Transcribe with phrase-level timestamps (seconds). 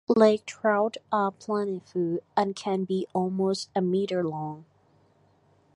[0.07, 4.65] Lake trout are plentiful and can be almost a metre long.